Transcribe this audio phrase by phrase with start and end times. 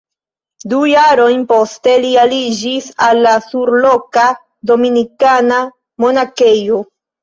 [0.71, 4.27] Du jarojn poste li aliĝis al la surloka
[4.75, 5.65] dominikana
[6.05, 6.87] monakejo.